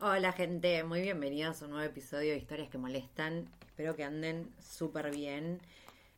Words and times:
Hola 0.00 0.30
gente, 0.30 0.84
muy 0.84 1.00
bienvenidos 1.00 1.60
a 1.60 1.64
un 1.64 1.72
nuevo 1.72 1.84
episodio 1.84 2.30
de 2.30 2.38
Historias 2.38 2.68
que 2.68 2.78
Molestan. 2.78 3.50
Espero 3.66 3.96
que 3.96 4.04
anden 4.04 4.48
súper 4.60 5.10
bien. 5.10 5.60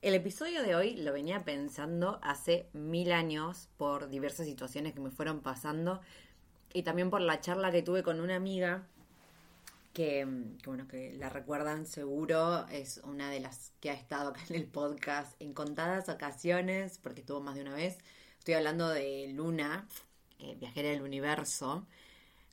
El 0.02 0.12
episodio 0.12 0.62
de 0.62 0.74
hoy 0.74 0.96
lo 0.96 1.14
venía 1.14 1.44
pensando 1.46 2.18
hace 2.22 2.66
mil 2.74 3.10
años 3.10 3.70
por 3.78 4.10
diversas 4.10 4.44
situaciones 4.46 4.92
que 4.92 5.00
me 5.00 5.10
fueron 5.10 5.41
pasando 5.41 6.02
y 6.74 6.82
también 6.82 7.08
por 7.08 7.22
la 7.22 7.41
charla 7.41 7.72
que 7.72 7.80
tuve 7.80 8.02
con 8.02 8.20
una 8.20 8.36
amiga 8.36 8.86
que, 9.94 10.26
que, 10.58 10.66
bueno, 10.66 10.86
que 10.86 11.14
la 11.14 11.30
recuerdan 11.30 11.86
seguro, 11.86 12.68
es 12.68 12.98
una 13.02 13.30
de 13.30 13.41
las 13.41 13.72
que 13.80 13.88
ha 13.88 13.94
estado 13.94 14.28
acá 14.28 14.42
en 14.50 14.56
el 14.56 14.66
podcast 14.66 15.41
en 15.41 15.54
contadas 15.54 16.10
ocasiones, 16.10 16.98
porque 16.98 17.20
estuvo 17.20 17.41
más 17.41 17.54
de 17.54 17.62
una 17.62 17.74
vez. 17.74 17.97
Estoy 18.41 18.52
hablando 18.52 18.91
de 18.91 19.28
Luna, 19.32 19.88
eh, 20.38 20.54
viajera 20.56 20.91
del 20.91 21.00
universo 21.00 21.86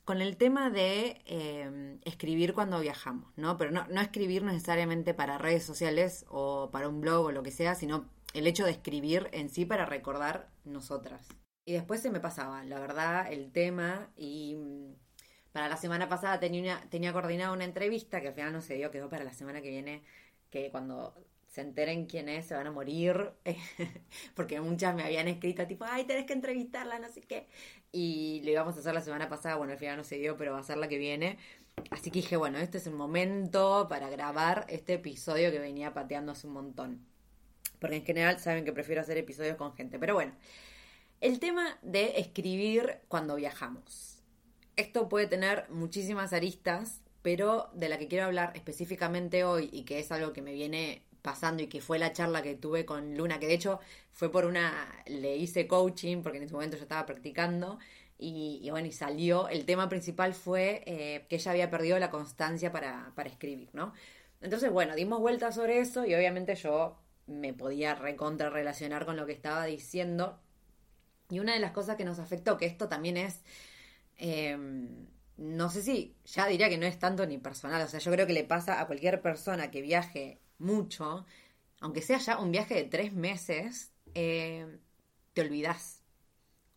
con 0.08 0.22
el 0.22 0.38
tema 0.38 0.70
de 0.70 1.20
eh, 1.26 1.98
escribir 2.06 2.54
cuando 2.54 2.80
viajamos, 2.80 3.30
¿no? 3.36 3.58
Pero 3.58 3.72
no, 3.72 3.86
no 3.88 4.00
escribir 4.00 4.42
necesariamente 4.42 5.12
para 5.12 5.36
redes 5.36 5.64
sociales 5.64 6.24
o 6.30 6.70
para 6.72 6.88
un 6.88 7.02
blog 7.02 7.26
o 7.26 7.30
lo 7.30 7.42
que 7.42 7.50
sea, 7.50 7.74
sino 7.74 8.08
el 8.32 8.46
hecho 8.46 8.64
de 8.64 8.70
escribir 8.70 9.28
en 9.32 9.50
sí 9.50 9.66
para 9.66 9.84
recordar 9.84 10.48
nosotras. 10.64 11.28
Y 11.66 11.74
después 11.74 12.00
se 12.00 12.08
me 12.08 12.20
pasaba, 12.20 12.64
la 12.64 12.80
verdad, 12.80 13.30
el 13.30 13.52
tema 13.52 14.08
y 14.16 14.54
mm, 14.54 14.94
para 15.52 15.68
la 15.68 15.76
semana 15.76 16.08
pasada 16.08 16.40
tenía, 16.40 16.62
una, 16.62 16.88
tenía 16.88 17.12
coordinada 17.12 17.52
una 17.52 17.66
entrevista 17.66 18.22
que 18.22 18.28
al 18.28 18.34
final 18.34 18.54
no 18.54 18.62
se 18.62 18.76
dio, 18.76 18.90
quedó 18.90 19.10
para 19.10 19.24
la 19.24 19.34
semana 19.34 19.60
que 19.60 19.68
viene, 19.68 20.04
que 20.48 20.70
cuando 20.70 21.22
se 21.58 21.62
enteren 21.62 22.06
quién 22.06 22.28
es, 22.28 22.46
se 22.46 22.54
van 22.54 22.68
a 22.68 22.70
morir, 22.70 23.32
porque 24.36 24.60
muchas 24.60 24.94
me 24.94 25.02
habían 25.02 25.26
escrito 25.26 25.66
tipo, 25.66 25.84
ay, 25.84 26.04
tenés 26.04 26.24
que 26.24 26.32
entrevistarla, 26.32 27.00
no 27.00 27.08
sé 27.08 27.22
qué, 27.22 27.48
y 27.90 28.42
lo 28.44 28.52
íbamos 28.52 28.76
a 28.76 28.78
hacer 28.78 28.94
la 28.94 29.00
semana 29.00 29.28
pasada, 29.28 29.56
bueno, 29.56 29.72
al 29.72 29.78
final 29.80 29.96
no 29.96 30.04
se 30.04 30.18
dio, 30.18 30.36
pero 30.36 30.52
va 30.52 30.60
a 30.60 30.62
ser 30.62 30.76
la 30.76 30.86
que 30.86 30.98
viene, 30.98 31.36
así 31.90 32.12
que 32.12 32.20
dije, 32.20 32.36
bueno, 32.36 32.58
este 32.58 32.78
es 32.78 32.86
el 32.86 32.92
momento 32.92 33.88
para 33.90 34.08
grabar 34.08 34.66
este 34.68 34.94
episodio 34.94 35.50
que 35.50 35.58
venía 35.58 35.92
pateando 35.92 36.30
hace 36.30 36.46
un 36.46 36.52
montón, 36.52 37.04
porque 37.80 37.96
en 37.96 38.04
general 38.04 38.38
saben 38.38 38.64
que 38.64 38.72
prefiero 38.72 39.00
hacer 39.00 39.18
episodios 39.18 39.56
con 39.56 39.74
gente, 39.74 39.98
pero 39.98 40.14
bueno, 40.14 40.36
el 41.20 41.40
tema 41.40 41.76
de 41.82 42.20
escribir 42.20 43.00
cuando 43.08 43.34
viajamos. 43.34 44.22
Esto 44.76 45.08
puede 45.08 45.26
tener 45.26 45.68
muchísimas 45.70 46.32
aristas, 46.32 47.00
pero 47.22 47.68
de 47.74 47.88
la 47.88 47.98
que 47.98 48.06
quiero 48.06 48.26
hablar 48.26 48.52
específicamente 48.54 49.42
hoy 49.42 49.68
y 49.72 49.82
que 49.82 49.98
es 49.98 50.12
algo 50.12 50.32
que 50.32 50.40
me 50.40 50.52
viene 50.52 51.07
pasando 51.28 51.62
y 51.62 51.66
que 51.66 51.82
fue 51.82 51.98
la 51.98 52.14
charla 52.14 52.40
que 52.40 52.54
tuve 52.54 52.86
con 52.86 53.14
Luna, 53.14 53.38
que 53.38 53.46
de 53.46 53.52
hecho 53.52 53.80
fue 54.12 54.32
por 54.32 54.46
una, 54.46 54.72
le 55.04 55.36
hice 55.36 55.66
coaching 55.66 56.22
porque 56.22 56.38
en 56.38 56.44
ese 56.44 56.54
momento 56.54 56.78
yo 56.78 56.84
estaba 56.84 57.04
practicando 57.04 57.78
y, 58.18 58.66
bueno, 58.70 58.88
y 58.88 58.92
salió, 58.92 59.48
el 59.48 59.66
tema 59.66 59.90
principal 59.90 60.32
fue 60.32 60.82
eh, 60.86 61.26
que 61.28 61.36
ella 61.36 61.50
había 61.50 61.70
perdido 61.70 61.98
la 61.98 62.10
constancia 62.10 62.72
para, 62.72 63.12
para 63.14 63.28
escribir, 63.28 63.68
¿no? 63.74 63.92
Entonces, 64.40 64.72
bueno, 64.72 64.94
dimos 64.94 65.20
vueltas 65.20 65.54
sobre 65.54 65.80
eso 65.80 66.06
y 66.06 66.14
obviamente 66.14 66.54
yo 66.54 66.98
me 67.26 67.52
podía 67.52 67.94
recontra 67.94 68.48
relacionar 68.48 69.04
con 69.04 69.16
lo 69.16 69.26
que 69.26 69.32
estaba 69.32 69.66
diciendo. 69.66 70.40
Y 71.28 71.40
una 71.40 71.52
de 71.52 71.60
las 71.60 71.72
cosas 71.72 71.96
que 71.96 72.04
nos 72.06 72.18
afectó, 72.18 72.56
que 72.56 72.64
esto 72.66 72.88
también 72.88 73.18
es, 73.18 73.42
eh, 74.16 74.56
no 75.36 75.68
sé 75.70 75.82
si, 75.82 76.16
ya 76.24 76.46
diría 76.46 76.70
que 76.70 76.78
no 76.78 76.86
es 76.86 76.98
tanto 76.98 77.26
ni 77.26 77.38
personal, 77.38 77.82
o 77.82 77.88
sea, 77.88 78.00
yo 78.00 78.10
creo 78.10 78.26
que 78.26 78.32
le 78.32 78.44
pasa 78.44 78.80
a 78.80 78.86
cualquier 78.86 79.20
persona 79.20 79.70
que 79.70 79.82
viaje 79.82 80.40
mucho, 80.58 81.26
aunque 81.80 82.02
sea 82.02 82.18
ya 82.18 82.38
un 82.38 82.52
viaje 82.52 82.74
de 82.74 82.84
tres 82.84 83.12
meses, 83.12 83.92
eh, 84.14 84.78
te 85.32 85.42
olvidas. 85.42 86.02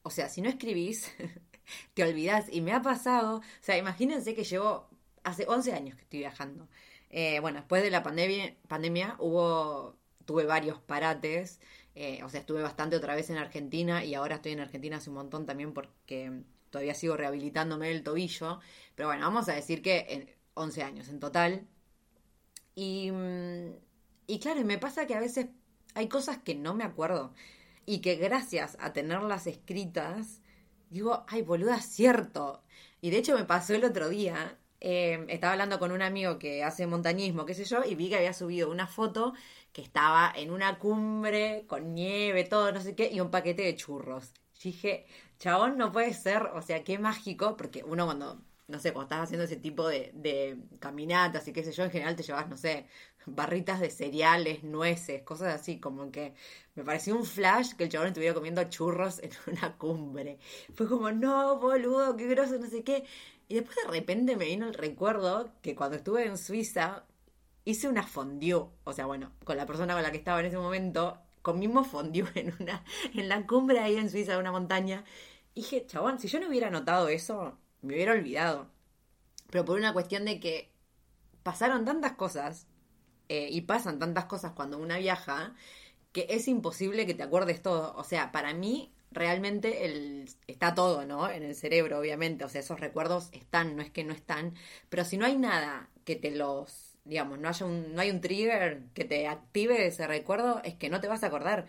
O 0.04 0.10
sea, 0.10 0.30
si 0.30 0.42
no 0.42 0.50
escribís, 0.50 1.12
te 1.94 2.04
olvidas. 2.04 2.48
Y 2.52 2.62
me 2.62 2.74
ha 2.74 2.82
pasado, 2.82 3.38
o 3.40 3.44
sea, 3.62 3.78
imagínense 3.78 4.36
que 4.36 4.44
llevo 4.44 4.90
hace 5.24 5.46
11 5.48 5.74
años 5.74 5.96
que 5.96 6.04
estoy 6.04 6.20
viajando. 6.20 6.68
Eh, 7.10 7.40
bueno, 7.42 7.60
después 7.60 7.84
de 7.84 7.92
la 7.92 8.04
pandemia, 8.04 8.56
pandemia 8.68 9.16
hubo 9.20 9.98
tuve 10.26 10.46
varios 10.46 10.80
parates. 10.80 11.60
Eh, 11.96 12.24
o 12.24 12.30
sea, 12.30 12.40
estuve 12.40 12.62
bastante 12.62 12.96
otra 12.96 13.16
vez 13.16 13.30
en 13.30 13.38
Argentina 13.38 14.04
y 14.06 14.16
ahora 14.16 14.36
estoy 14.36 14.54
en 14.54 14.62
Argentina 14.62 14.98
hace 14.98 15.10
un 15.10 15.18
montón 15.18 15.46
también 15.46 15.74
porque 15.74 16.44
todavía 16.70 16.94
sigo 16.94 17.18
rehabilitándome 17.18 17.92
el 17.92 18.04
tobillo. 18.04 18.60
Pero 18.96 19.10
bueno, 19.10 19.26
vamos 19.26 19.50
a 19.50 19.54
decir 19.54 19.82
que 19.82 20.06
en 20.10 20.30
11 20.54 20.84
años 20.84 21.10
en 21.10 21.20
total. 21.20 21.68
Y, 22.76 23.12
mm, 23.12 23.74
y 24.28 24.40
claro, 24.40 24.64
me 24.66 24.78
pasa 24.78 25.08
que 25.08 25.16
a 25.16 25.20
veces 25.20 25.48
hay 25.96 26.08
cosas 26.08 26.40
que 26.40 26.56
no 26.56 26.74
me 26.74 26.84
acuerdo 26.84 27.34
y 27.86 28.00
que 28.00 28.16
gracias 28.16 28.78
a 28.80 28.94
tenerlas 28.94 29.48
escritas, 29.48 30.42
digo, 30.90 31.26
ay, 31.28 31.42
boluda, 31.42 31.80
cierto. 31.82 32.64
Y 33.02 33.10
de 33.10 33.18
hecho 33.18 33.36
me 33.38 33.46
pasó 33.46 33.74
el 33.74 33.84
otro 33.84 34.10
día, 34.10 34.58
eh, 34.80 35.26
estaba 35.30 35.54
hablando 35.54 35.80
con 35.80 35.92
un 35.92 36.02
amigo 36.02 36.40
que 36.40 36.64
hace 36.64 36.88
montañismo, 36.88 37.46
qué 37.46 37.54
sé 37.54 37.66
yo, 37.66 37.84
y 37.84 37.96
vi 37.96 38.10
que 38.10 38.18
había 38.18 38.34
subido 38.34 38.70
una 38.72 38.88
foto 38.88 39.34
que 39.74 39.82
estaba 39.82 40.32
en 40.36 40.52
una 40.52 40.80
cumbre 40.80 41.66
con 41.68 41.94
nieve, 41.94 42.44
todo, 42.44 42.72
no 42.72 42.82
sé 42.82 42.96
qué, 42.96 43.10
y 43.12 43.20
un 43.20 43.32
paquete 43.32 43.64
de 43.64 43.76
churros. 43.76 44.34
dije, 44.64 45.06
chabón, 45.40 45.78
no 45.78 45.92
puede 45.92 46.14
ser, 46.14 46.44
o 46.54 46.62
sea, 46.62 46.84
qué 46.84 47.00
mágico, 47.00 47.58
porque 47.58 47.84
uno 47.84 48.06
cuando 48.06 48.42
no 48.72 48.80
sé, 48.80 48.94
cuando 48.94 49.14
estás 49.14 49.26
haciendo 49.26 49.44
ese 49.46 49.58
tipo 49.58 49.88
de, 49.88 50.12
de 50.16 50.58
caminatas 50.80 51.48
y 51.48 51.54
qué 51.54 51.64
sé 51.64 51.72
yo, 51.72 51.84
en 51.84 51.92
general 51.92 52.16
te 52.16 52.24
llevas, 52.24 52.50
no 52.50 52.58
sé, 52.58 52.88
barritas 53.26 53.80
de 53.80 53.90
cereales, 53.90 54.64
nueces, 54.64 55.22
cosas 55.24 55.54
así, 55.54 55.80
como 55.80 56.12
que 56.12 56.34
me 56.76 56.84
pareció 56.84 57.16
un 57.16 57.26
flash 57.26 57.74
que 57.74 57.84
el 57.84 57.90
chabón 57.90 58.08
estuviera 58.08 58.34
comiendo 58.34 58.64
churros 58.66 59.20
en 59.20 59.32
una 59.48 59.78
cumbre. 59.78 60.40
Fue 60.74 60.88
como, 60.88 61.12
no, 61.12 61.60
boludo, 61.60 62.16
qué 62.18 62.28
groso, 62.28 62.58
no 62.58 62.68
sé 62.68 62.84
qué. 62.84 63.06
Y 63.48 63.56
después 63.56 63.76
de 63.84 63.92
repente 63.92 64.36
me 64.38 64.46
vino 64.46 64.68
el 64.68 64.74
recuerdo 64.74 65.52
que 65.62 65.76
cuando 65.76 65.98
estuve 65.98 66.26
en 66.26 66.38
Suiza 66.38 67.06
hice 67.66 67.88
una 67.88 68.04
fondue, 68.04 68.66
o 68.84 68.94
sea, 68.94 69.06
bueno, 69.06 69.34
con 69.44 69.58
la 69.58 69.66
persona 69.66 69.94
con 69.94 70.04
la 70.04 70.12
que 70.12 70.18
estaba 70.18 70.40
en 70.40 70.48
ese 70.48 70.58
momento, 70.58 71.20
comimos 71.42 71.88
fondue 71.88 72.30
en 72.36 72.54
una 72.60 72.84
en 73.14 73.30
la 73.30 73.46
cumbre 73.46 73.80
ahí 73.80 73.98
en 73.98 74.10
Suiza 74.10 74.34
de 74.34 74.40
una 74.40 74.52
montaña. 74.52 75.04
Y 75.54 75.62
dije, 75.62 75.86
chabón, 75.86 76.20
si 76.20 76.28
yo 76.28 76.40
no 76.40 76.48
hubiera 76.48 76.70
notado 76.70 77.10
eso, 77.10 77.58
me 77.82 77.96
hubiera 77.96 78.14
olvidado. 78.14 78.70
Pero 79.50 79.66
por 79.66 79.78
una 79.78 79.94
cuestión 79.94 80.26
de 80.26 80.40
que 80.40 80.72
pasaron 81.44 81.86
tantas 81.86 82.14
cosas 82.14 82.68
eh, 83.30 83.50
y 83.52 83.62
pasan 83.62 84.00
tantas 84.00 84.26
cosas 84.26 84.54
cuando 84.54 84.78
una 84.78 84.98
viaja 84.98 85.56
que 86.12 86.28
es 86.30 86.48
imposible 86.48 87.06
que 87.06 87.14
te 87.14 87.24
acuerdes 87.24 87.62
todo. 87.62 87.94
O 87.96 88.04
sea, 88.04 88.32
para 88.32 88.54
mí 88.54 88.94
realmente 89.12 89.86
el, 89.86 90.30
está 90.48 90.74
todo, 90.74 91.06
¿no? 91.06 91.30
En 91.30 91.44
el 91.44 91.56
cerebro, 91.56 92.00
obviamente. 92.00 92.44
O 92.46 92.50
sea, 92.50 92.62
esos 92.62 92.80
recuerdos 92.80 93.30
están, 93.32 93.76
no 93.76 93.82
es 93.82 93.92
que 93.92 94.04
no 94.04 94.14
están. 94.14 94.56
Pero 94.90 95.06
si 95.06 95.18
no 95.18 95.26
hay 95.26 95.38
nada 95.38 95.90
que 96.06 96.16
te 96.16 96.32
los, 96.32 96.98
digamos, 97.06 97.40
no, 97.40 97.50
haya 97.50 97.66
un, 97.66 97.94
no 97.96 98.02
hay 98.02 98.12
un 98.12 98.22
trigger 98.22 98.84
que 98.94 99.06
te 99.06 99.28
active 99.28 99.86
ese 99.88 100.08
recuerdo, 100.08 100.62
es 100.64 100.76
que 100.76 100.90
no 100.90 101.02
te 101.02 101.08
vas 101.08 101.24
a 101.24 101.28
acordar. 101.28 101.68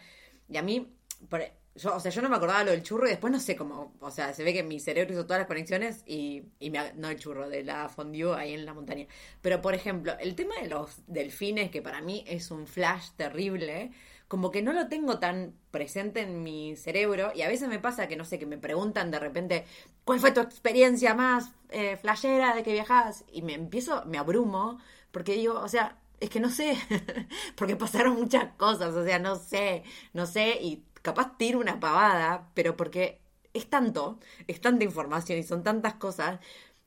Y 0.49 0.56
a 0.56 0.62
mí, 0.62 0.93
por, 1.29 1.43
yo, 1.75 1.95
o 1.95 2.01
sea, 2.01 2.11
yo 2.11 2.21
no 2.23 2.29
me 2.29 2.37
acordaba 2.37 2.65
lo 2.65 2.71
del 2.73 2.83
churro 2.83 3.07
y 3.07 3.11
después 3.11 3.33
no 3.33 3.41
sé 3.41 3.57
cómo, 3.57 3.95
o 4.01 4.11
sea, 4.11 4.35
se 4.35 4.45
ve 4.45 4.53
que 4.53 4.63
mi 4.63 4.79
cerebro 4.79 5.13
hizo 5.15 5.25
todas 5.25 5.41
las 5.41 5.47
conexiones 5.49 6.03
y, 6.07 6.45
y 6.59 6.71
me, 6.71 6.93
no 6.95 7.09
el 7.09 7.19
churro, 7.19 7.49
de 7.49 7.65
la 7.65 7.89
fondue 7.89 8.37
ahí 8.37 8.55
en 8.55 8.67
la 8.67 8.75
montaña. 8.75 9.07
Pero, 9.41 9.63
por 9.63 9.75
ejemplo, 9.75 10.13
el 10.21 10.35
tema 10.35 10.55
de 10.61 10.69
los 10.69 11.01
delfines, 11.07 11.71
que 11.71 11.81
para 11.83 12.03
mí 12.03 12.25
es 12.27 12.51
un 12.51 12.67
flash 12.67 13.11
terrible, 13.17 13.91
como 14.29 14.51
que 14.51 14.63
no 14.63 14.73
lo 14.73 14.89
tengo 14.89 15.19
tan 15.19 15.55
presente 15.71 16.23
en 16.23 16.43
mi 16.43 16.75
cerebro 16.77 17.33
y 17.35 17.43
a 17.43 17.49
veces 17.49 17.69
me 17.69 17.79
pasa 17.79 18.09
que, 18.09 18.17
no 18.17 18.25
sé, 18.25 18.39
que 18.39 18.47
me 18.47 18.59
preguntan 18.59 19.11
de 19.11 19.19
repente, 19.19 19.67
¿cuál 20.05 20.21
fue 20.21 20.33
tu 20.33 20.41
experiencia 20.41 21.15
más 21.15 21.53
eh, 21.71 21.97
flashera 21.97 22.55
de 22.55 22.63
que 22.63 22.73
viajas? 22.73 23.25
Y 23.33 23.43
me 23.43 23.55
empiezo, 23.55 24.05
me 24.07 24.19
abrumo, 24.19 24.79
porque 25.11 25.35
digo, 25.35 25.61
o 25.61 25.69
sea, 25.69 25.99
es 26.21 26.31
que 26.31 26.41
no 26.41 26.51
sé, 26.51 26.77
porque 27.57 27.77
pasaron 27.77 28.15
muchas 28.15 28.55
cosas, 28.57 28.95
o 28.95 29.05
sea, 29.05 29.19
no 29.19 29.37
sé, 29.37 29.83
no 30.15 30.25
sé, 30.27 30.59
y 30.63 30.83
capaz 31.02 31.37
tiro 31.37 31.58
una 31.60 31.81
pavada, 31.81 32.50
pero 32.54 32.76
porque 32.76 33.20
es 33.54 33.69
tanto, 33.69 34.19
es 34.46 34.60
tanta 34.60 34.84
información 34.84 35.38
y 35.38 35.43
son 35.43 35.62
tantas 35.62 35.94
cosas 35.94 36.40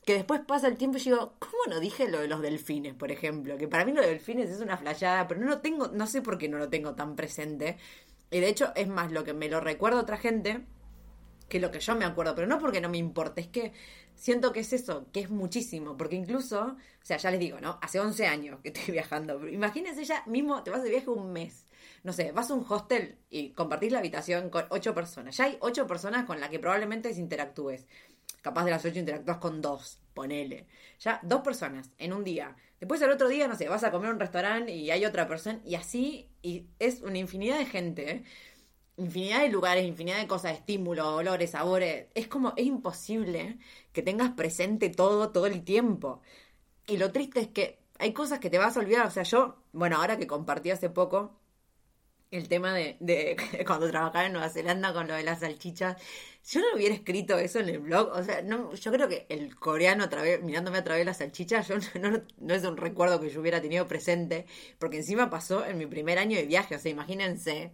que 0.06 0.13
después 0.13 0.41
pasa 0.41 0.67
el 0.67 0.77
tiempo 0.77 0.97
y 0.97 1.01
digo, 1.01 1.35
¿cómo 1.39 1.57
no 1.67 1.79
dije 1.79 2.07
lo 2.07 2.19
de 2.19 2.27
los 2.27 2.41
delfines, 2.41 2.94
por 2.94 3.12
ejemplo? 3.12 3.57
Que 3.57 3.67
para 3.67 3.85
mí 3.85 3.91
lo 3.91 4.01
de 4.01 4.09
delfines 4.09 4.50
es 4.51 4.62
una 4.62 4.77
flayada, 4.77 5.27
pero 5.27 5.41
no 5.41 5.47
lo 5.47 5.59
tengo, 5.62 5.88
no 5.88 6.07
sé 6.07 6.21
por 6.21 6.38
qué 6.38 6.47
no 6.47 6.57
lo 6.57 6.69
tengo 6.69 6.95
tan 6.95 7.15
presente. 7.15 7.77
Y 8.31 8.39
de 8.39 8.50
hecho, 8.50 8.71
es 8.75 8.88
más 8.88 9.12
lo 9.12 9.23
que 9.23 9.33
me 9.33 9.50
lo 9.50 9.59
recuerdo 9.62 10.00
otra 10.00 10.17
gente 10.17 10.65
que 11.50 11.59
lo 11.59 11.71
que 11.71 11.79
yo 11.79 11.95
me 11.95 12.06
acuerdo, 12.06 12.35
pero 12.35 12.47
no 12.47 12.59
porque 12.59 12.81
no 12.81 12.89
me 12.89 12.97
importe, 12.97 13.41
es 13.41 13.47
que 13.47 13.73
siento 14.15 14.51
que 14.51 14.62
es 14.62 14.73
eso, 14.73 15.07
que 15.12 15.21
es 15.21 15.29
muchísimo, 15.29 15.97
porque 15.97 16.15
incluso, 16.15 16.62
o 16.62 17.06
sea, 17.06 17.17
ya 17.17 17.31
les 17.31 17.39
digo, 17.39 17.59
¿no? 17.59 17.77
Hace 17.81 18.00
11 18.00 18.27
años 18.27 18.59
que 18.62 18.69
estoy 18.69 18.91
viajando, 18.94 19.47
imagínense 19.47 20.03
ya 20.06 20.23
mismo, 20.25 20.63
te 20.63 20.71
vas 20.71 20.83
de 20.83 20.89
viaje 20.89 21.09
un 21.09 21.31
mes, 21.31 21.64
no 22.06 22.13
sé, 22.13 22.31
vas 22.31 22.52
a 22.52 22.54
un 22.54 22.63
hostel 22.69 23.18
y 23.31 23.50
compartís 23.54 23.92
la 23.92 23.98
habitación 23.98 24.52
con 24.52 24.66
ocho 24.69 24.94
personas, 24.94 25.36
ya 25.36 25.46
hay 25.46 25.57
ocho 25.60 25.88
personas 25.88 26.25
con 26.25 26.40
las 26.40 26.52
que 26.52 26.60
probablemente 26.60 27.10
interactúes, 27.12 27.88
capaz 28.44 28.63
de 28.63 28.69
las 28.69 28.86
ocho 28.86 29.00
interactúas 29.00 29.38
con 29.40 29.60
dos, 29.60 29.98
ponele, 30.13 30.68
ya 31.00 31.19
dos 31.24 31.42
personas 31.42 31.90
en 31.98 32.13
un 32.13 32.24
día, 32.24 32.56
después 32.80 33.02
al 33.02 33.10
otro 33.10 33.28
día, 33.28 33.48
no 33.48 33.56
sé, 33.56 33.68
vas 33.68 33.84
a 33.84 33.90
comer 33.90 34.12
a 34.12 34.13
un 34.13 34.19
restaurante 34.19 34.72
y 34.72 34.92
hay 34.92 35.04
otra 35.04 35.28
persona, 35.28 35.60
y 35.66 35.74
así, 35.74 36.30
y 36.44 36.68
es 36.78 37.02
una 37.02 37.18
infinidad 37.18 37.57
de 37.57 37.66
gente, 37.66 38.12
¿eh? 38.12 38.24
infinidad 38.98 39.42
de 39.42 39.50
lugares, 39.50 39.84
infinidad 39.84 40.19
de 40.19 40.28
cosas, 40.28 40.54
estímulos, 40.54 41.08
olores, 41.08 41.51
sabores. 41.51 42.08
Es 42.13 42.28
como, 42.28 42.54
es 42.56 42.66
imposible 42.66 43.58
que 43.92 44.01
tengas 44.01 44.31
presente 44.31 44.90
todo, 44.90 45.31
todo 45.31 45.48
el 45.48 45.66
tiempo. 45.66 46.22
Y 46.88 46.98
lo 46.98 47.12
triste 47.12 47.42
es 47.42 47.48
que 47.50 47.80
hay 48.00 48.13
cosas 48.13 48.40
que 48.40 48.50
te 48.50 48.58
vas 48.58 48.78
a 48.78 48.80
olvidar. 48.80 49.06
O 49.08 49.12
sea, 49.12 49.24
yo, 49.24 49.58
bueno, 49.74 49.98
ahora 49.98 50.18
que 50.18 50.28
compartí 50.28 50.72
hace 50.72 50.90
poco 50.90 51.36
el 52.38 52.48
tema 52.48 52.74
de, 52.74 52.98
de 53.00 53.36
cuando 53.68 53.90
trabajaba 53.90 54.26
en 54.26 54.34
Nueva 54.34 54.50
Zelanda 54.50 54.94
con 54.94 55.08
lo 55.08 55.14
de 55.14 55.24
las 55.24 55.40
salchichas, 55.40 55.98
yo 56.48 56.60
no 56.60 56.68
hubiera 56.76 56.94
escrito 56.94 57.40
eso 57.40 57.60
en 57.60 57.70
el 57.70 57.80
blog, 57.80 58.10
o 58.14 58.24
sea, 58.24 58.44
no, 58.44 58.74
yo 58.76 58.92
creo 58.92 59.08
que 59.10 59.26
el 59.30 59.56
coreano 59.56 60.04
a 60.04 60.10
través, 60.10 60.44
mirándome 60.44 60.78
a 60.78 60.84
través 60.84 61.02
de 61.02 61.06
las 61.06 61.18
salchichas, 61.18 61.68
yo 61.68 61.76
no, 62.00 62.22
no, 62.38 62.54
es 62.54 62.64
un 62.64 62.78
recuerdo 62.78 63.20
que 63.20 63.30
yo 63.30 63.42
hubiera 63.42 63.62
tenido 63.62 63.88
presente, 63.88 64.46
porque 64.78 64.98
encima 64.98 65.30
pasó 65.32 65.66
en 65.66 65.78
mi 65.78 65.88
primer 65.88 66.20
año 66.20 66.38
de 66.38 66.46
viaje, 66.46 66.76
o 66.76 66.80
sea, 66.80 66.92
imagínense, 66.92 67.72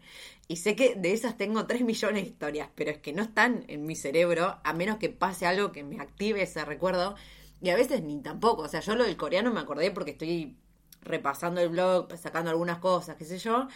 y 0.48 0.58
sé 0.58 0.75
que 0.75 0.96
de 0.96 1.12
esas 1.12 1.36
tengo 1.36 1.68
3 1.68 1.81
millones 1.81 2.24
de 2.24 2.30
historias, 2.30 2.69
pero 2.75 2.92
es 2.92 3.00
que 3.00 3.12
no 3.12 3.24
están 3.24 3.66
en 3.68 3.86
mi 3.86 3.96
cerebro, 3.96 4.60
a 4.63 4.74
menos 4.74 4.98
que 4.98 5.10
pase 5.10 5.46
algo 5.46 5.74
que 5.74 5.84
me 5.84 6.00
active 6.00 6.42
ese 6.42 6.63
recuerdo, 6.63 7.16
y 7.62 7.69
a 7.72 7.75
veces 7.75 8.02
ni 8.02 8.22
tampoco, 8.22 8.63
o 8.63 8.68
sea, 8.69 8.80
yo 8.80 8.96
lo 8.96 9.04
del 9.04 9.18
coreano 9.18 9.52
me 9.52 9.60
acordé 9.60 9.92
porque 9.92 10.12
estoy 10.12 10.56
repasando 11.02 11.62
el 11.62 11.69
blog, 11.69 12.16
sacando 12.18 12.52
algunas 12.52 12.80
cosas, 12.80 13.16
qué 13.18 13.25
sé 13.25 13.38
yo, 13.38 13.68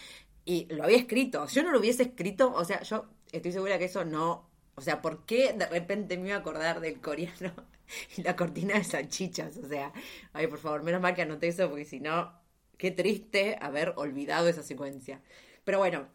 y 0.45 0.67
lo 0.73 0.83
había 0.83 0.97
escrito. 0.97 1.47
Yo 1.47 1.63
no 1.63 1.71
lo 1.71 1.79
hubiese 1.79 2.03
escrito, 2.03 2.53
o 2.53 2.63
sea, 2.63 2.81
yo 2.83 3.05
estoy 3.31 3.51
segura 3.51 3.77
que 3.79 3.85
eso 3.85 4.05
no. 4.05 4.49
O 4.75 4.81
sea, 4.81 5.01
¿por 5.01 5.25
qué 5.25 5.53
de 5.53 5.65
repente 5.67 6.17
me 6.17 6.27
iba 6.29 6.37
a 6.37 6.39
acordar 6.39 6.79
del 6.81 7.01
coreano 7.01 7.53
y 8.17 8.21
la 8.23 8.35
cortina 8.35 8.75
de 8.75 8.83
salchichas? 8.83 9.57
O 9.57 9.67
sea, 9.67 9.91
ay, 10.33 10.47
por 10.47 10.59
favor, 10.59 10.83
menos 10.83 11.01
mal 11.01 11.15
que 11.15 11.23
anoté 11.23 11.47
eso, 11.47 11.69
porque 11.69 11.85
si 11.85 11.99
no, 11.99 12.33
qué 12.77 12.91
triste 12.91 13.57
haber 13.61 13.93
olvidado 13.97 14.47
esa 14.47 14.63
secuencia. 14.63 15.21
Pero 15.63 15.79
bueno, 15.79 16.07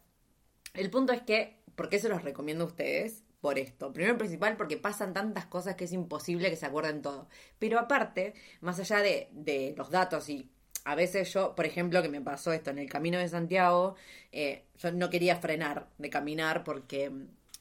el 0.74 0.90
punto 0.90 1.12
es 1.12 1.22
que, 1.22 1.62
¿por 1.74 1.88
qué 1.88 1.98
se 1.98 2.08
los 2.08 2.22
recomiendo 2.22 2.64
a 2.64 2.68
ustedes? 2.68 3.24
Por 3.40 3.58
esto. 3.58 3.92
Primero, 3.92 4.18
principal, 4.18 4.56
porque 4.56 4.76
pasan 4.76 5.14
tantas 5.14 5.46
cosas 5.46 5.74
que 5.74 5.84
es 5.84 5.92
imposible 5.92 6.50
que 6.50 6.56
se 6.56 6.66
acuerden 6.66 7.00
todo. 7.02 7.28
Pero 7.58 7.78
aparte, 7.78 8.34
más 8.60 8.78
allá 8.78 8.98
de, 8.98 9.28
de 9.32 9.74
los 9.78 9.90
datos 9.90 10.28
y 10.28 10.50
a 10.84 10.94
veces 10.94 11.32
yo, 11.32 11.54
por 11.54 11.66
ejemplo, 11.66 12.02
que 12.02 12.08
me 12.08 12.20
pasó 12.20 12.52
esto 12.52 12.70
en 12.70 12.78
el 12.78 12.88
camino 12.88 13.18
de 13.18 13.28
Santiago, 13.28 13.96
eh, 14.32 14.64
yo 14.78 14.92
no 14.92 15.10
quería 15.10 15.36
frenar 15.36 15.88
de 15.98 16.10
caminar 16.10 16.64
porque, 16.64 17.10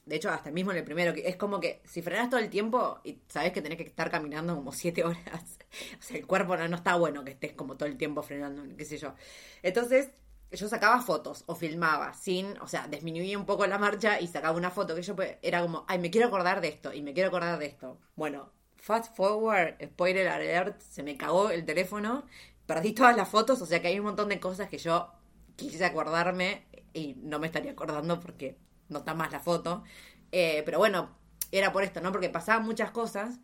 de 0.06 0.16
hecho, 0.16 0.30
hasta 0.30 0.50
mismo 0.50 0.70
en 0.72 0.78
el 0.78 0.84
primero, 0.84 1.12
es 1.16 1.36
como 1.36 1.60
que 1.60 1.82
si 1.84 2.02
frenas 2.02 2.30
todo 2.30 2.40
el 2.40 2.50
tiempo 2.50 3.00
y 3.04 3.18
sabes 3.28 3.52
que 3.52 3.62
tenés 3.62 3.78
que 3.78 3.84
estar 3.84 4.10
caminando 4.10 4.54
como 4.54 4.72
siete 4.72 5.04
horas, 5.04 5.58
o 5.98 6.02
sea, 6.02 6.16
el 6.16 6.26
cuerpo 6.26 6.56
no, 6.56 6.66
no 6.68 6.76
está 6.76 6.96
bueno 6.96 7.24
que 7.24 7.32
estés 7.32 7.52
como 7.52 7.76
todo 7.76 7.88
el 7.88 7.96
tiempo 7.96 8.22
frenando, 8.22 8.62
qué 8.76 8.84
sé 8.84 8.98
yo. 8.98 9.14
Entonces, 9.62 10.10
yo 10.52 10.68
sacaba 10.68 11.00
fotos 11.00 11.44
o 11.46 11.54
filmaba 11.54 12.12
sin, 12.14 12.58
o 12.60 12.66
sea, 12.66 12.88
disminuía 12.88 13.38
un 13.38 13.46
poco 13.46 13.66
la 13.66 13.78
marcha 13.78 14.20
y 14.20 14.26
sacaba 14.26 14.56
una 14.56 14.70
foto 14.70 14.94
que 14.94 15.02
yo 15.02 15.14
pues, 15.14 15.36
era 15.42 15.62
como, 15.62 15.84
ay, 15.88 15.98
me 15.98 16.10
quiero 16.10 16.26
acordar 16.26 16.60
de 16.60 16.68
esto 16.68 16.92
y 16.92 17.02
me 17.02 17.12
quiero 17.14 17.28
acordar 17.28 17.58
de 17.58 17.66
esto. 17.66 17.98
Bueno, 18.16 18.50
fast 18.76 19.14
forward, 19.14 19.76
spoiler 19.84 20.28
alert, 20.28 20.80
se 20.80 21.02
me 21.02 21.16
cagó 21.16 21.50
el 21.50 21.64
teléfono 21.64 22.24
perdí 22.70 22.92
todas 22.92 23.16
las 23.16 23.28
fotos, 23.28 23.60
o 23.62 23.66
sea 23.66 23.82
que 23.82 23.88
hay 23.88 23.98
un 23.98 24.04
montón 24.04 24.28
de 24.28 24.38
cosas 24.38 24.68
que 24.68 24.78
yo 24.78 25.10
quise 25.56 25.84
acordarme 25.84 26.62
y 26.94 27.14
no 27.16 27.40
me 27.40 27.48
estaría 27.48 27.72
acordando 27.72 28.20
porque 28.20 28.58
no 28.88 29.00
está 29.00 29.12
más 29.12 29.32
la 29.32 29.40
foto. 29.40 29.82
Eh, 30.30 30.62
pero 30.64 30.78
bueno, 30.78 31.10
era 31.50 31.72
por 31.72 31.82
esto, 31.82 32.00
¿no? 32.00 32.12
Porque 32.12 32.28
pasaban 32.28 32.64
muchas 32.64 32.92
cosas 32.92 33.40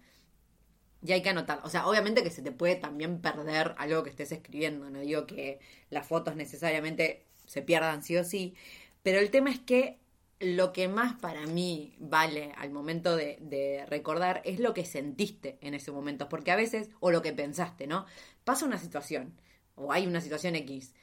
y 1.04 1.10
hay 1.10 1.22
que 1.22 1.30
anotar. 1.30 1.58
O 1.64 1.68
sea, 1.68 1.88
obviamente 1.88 2.22
que 2.22 2.30
se 2.30 2.40
te 2.40 2.52
puede 2.52 2.76
también 2.76 3.20
perder 3.20 3.74
algo 3.78 4.04
que 4.04 4.10
estés 4.10 4.30
escribiendo. 4.30 4.90
No 4.90 5.00
digo 5.00 5.26
que 5.26 5.58
las 5.90 6.06
fotos 6.06 6.36
necesariamente 6.36 7.26
se 7.46 7.62
pierdan 7.62 8.04
sí 8.04 8.16
o 8.16 8.22
sí. 8.22 8.54
Pero 9.02 9.18
el 9.18 9.32
tema 9.32 9.50
es 9.50 9.58
que 9.58 9.98
lo 10.38 10.72
que 10.72 10.88
más 10.88 11.14
para 11.14 11.46
mí 11.46 11.94
vale 11.98 12.52
al 12.58 12.70
momento 12.70 13.16
de, 13.16 13.84
recordar 13.88 14.42
es 14.44 14.60
lo 14.60 14.74
que 14.74 14.84
sentiste 14.84 15.58
en 15.62 15.74
ese 15.74 15.92
momento, 15.92 16.28
porque 16.28 16.50
a 16.50 16.56
veces, 16.56 16.90
o 17.00 17.10
lo 17.10 17.22
que 17.22 17.32
pensaste, 17.32 17.86
¿no? 17.86 18.06
Pasa 18.46 18.64
una 18.64 18.78
situación, 18.78 19.34
o 19.74 19.92
hay 19.92 20.06
una 20.06 20.20
situación 20.20 20.54
X. 20.54 20.94